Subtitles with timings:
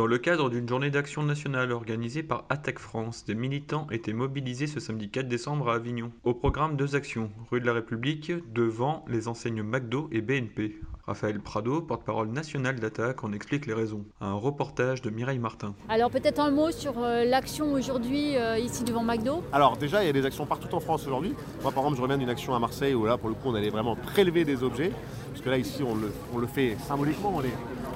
[0.00, 4.66] Dans le cadre d'une journée d'action nationale organisée par ATEC France, des militants étaient mobilisés
[4.66, 6.10] ce samedi 4 décembre à Avignon.
[6.24, 10.80] Au programme, deux actions, rue de la République, devant les enseignes McDo et BNP.
[11.10, 14.04] Raphaël Prado, porte-parole national d'ATAC, en explique les raisons.
[14.20, 15.74] Un reportage de Mireille Martin.
[15.88, 19.42] Alors peut-être un mot sur euh, l'action aujourd'hui euh, ici devant McDo?
[19.52, 21.34] Alors déjà, il y a des actions partout en France aujourd'hui.
[21.62, 23.56] Moi par exemple, je reviens d'une action à Marseille où là pour le coup on
[23.56, 24.92] allait vraiment prélever des objets.
[25.30, 27.50] Parce que là ici on le, on le fait symboliquement, on les,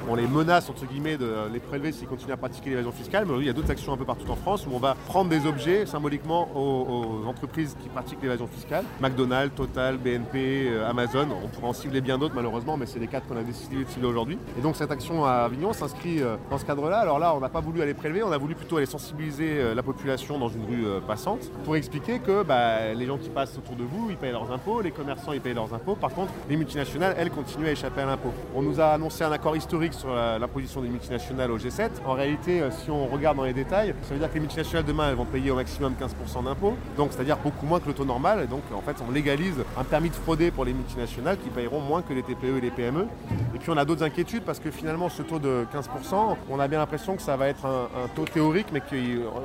[0.09, 3.25] on les menace entre guillemets de les prélever s'ils continuent à pratiquer l'évasion fiscale.
[3.27, 4.97] Mais aujourd'hui, il y a d'autres actions un peu partout en France où on va
[5.07, 8.85] prendre des objets symboliquement aux, aux entreprises qui pratiquent l'évasion fiscale.
[9.01, 11.29] McDonald's, Total, BNP, euh, Amazon.
[11.45, 14.39] On pourra en cibler bien d'autres malheureusement, mais c'est quatre qu'on a décidé de aujourd'hui.
[14.59, 16.99] Et donc cette action à Avignon s'inscrit euh, dans ce cadre-là.
[16.99, 19.75] Alors là, on n'a pas voulu aller prélever, on a voulu plutôt aller sensibiliser euh,
[19.75, 23.57] la population dans une rue euh, passante pour expliquer que bah, les gens qui passent
[23.57, 25.95] autour de vous, ils payent leurs impôts, les commerçants, ils payent leurs impôts.
[25.95, 28.33] Par contre, les multinationales, elles, continuent à échapper à l'impôt.
[28.55, 31.91] On nous a annoncé un accord historique sur l'imposition des multinationales au G7.
[32.07, 35.09] En réalité, si on regarde dans les détails, ça veut dire que les multinationales demain,
[35.11, 38.43] elles vont payer au maximum 15% d'impôts, donc c'est-à-dire beaucoup moins que le taux normal.
[38.45, 41.81] Et donc, en fait, on légalise un permis de frauder pour les multinationales qui paieront
[41.81, 42.94] moins que les TPE et les PME.
[42.95, 43.09] Kreml.
[43.55, 46.69] Et puis, on a d'autres inquiétudes parce que finalement, ce taux de 15%, on a
[46.69, 48.97] bien l'impression que ça va être un, taux théorique, mais que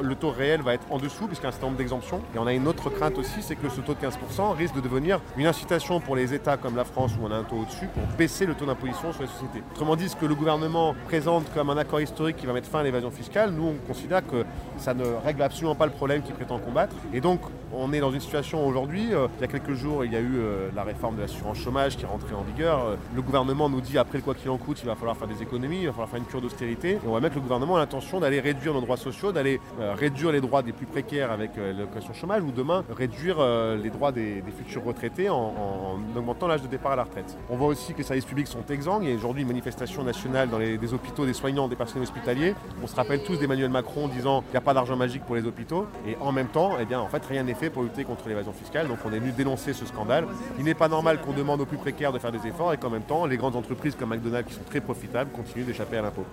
[0.03, 2.21] le taux réel va être en dessous, puisqu'il y a un certain nombre d'exemptions.
[2.35, 4.81] Et on a une autre crainte aussi, c'est que ce taux de 15% risque de
[4.81, 7.87] devenir une incitation pour les États comme la France, où on a un taux au-dessus,
[7.87, 9.63] pour baisser le taux d'imposition sur les sociétés.
[9.71, 12.79] Autrement dit, ce que le gouvernement présente comme un accord historique qui va mettre fin
[12.79, 14.43] à l'évasion fiscale, nous, on considère que
[14.77, 16.95] ça ne règle absolument pas le problème qu'il prétend combattre.
[17.13, 17.41] Et donc,
[17.71, 20.19] on est dans une situation aujourd'hui, euh, il y a quelques jours, il y a
[20.19, 22.83] eu euh, la réforme de l'assurance chômage qui est rentrée en vigueur.
[22.83, 25.27] Euh, le gouvernement nous dit, après le quoi qu'il en coûte, il va falloir faire
[25.27, 26.91] des économies, il va falloir faire une cure d'austérité.
[26.93, 29.93] Et on va mettre le gouvernement à l'intention d'aller réduire nos droits sociaux, d'aller euh,
[29.93, 33.89] réduire les droits des plus précaires avec euh, l'allocation chômage, ou demain réduire euh, les
[33.89, 37.37] droits des, futurs retraités en, en augmentant l'âge de départ à la retraite.
[37.49, 39.03] On voit aussi que les services publics sont exsangues.
[39.03, 42.55] Il y a aujourd'hui une manifestation nationale dans les hôpitaux, des soignants, des personnels hospitaliers.
[42.83, 45.45] On se rappelle tous d'Emmanuel Macron disant qu'il n'y a pas d'argent magique pour les
[45.45, 45.85] hôpitaux.
[46.07, 48.53] Et en même temps, eh bien, en fait, rien n'est fait pour lutter contre l'évasion
[48.53, 48.87] fiscale.
[48.87, 50.25] Donc on est venu dénoncer ce scandale.
[50.57, 52.89] Il n'est pas normal qu'on demande aux plus précaires de faire des efforts et qu'en
[52.89, 53.55] même temps, les grandes
[53.89, 56.25] entreprises comme McDonald's, qui sont très profitables, continuent d'échapper à l'impôt.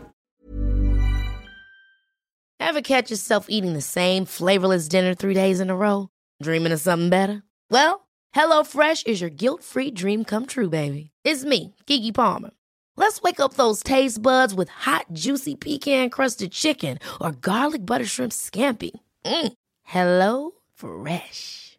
[2.59, 6.09] Ever catch yourself eating the same flavorless dinner three days in a row?
[6.43, 7.43] Dreaming of something better?
[7.71, 11.11] Well, HelloFresh is your guilt-free dream come true, baby.
[11.25, 12.51] It's me, Kiki Palmer.
[12.97, 18.33] Let's wake up those taste buds with hot, juicy pecan-crusted chicken or garlic butter shrimp
[18.33, 18.91] scampi.
[19.25, 19.53] Mm.
[19.83, 21.79] Hello Fresh.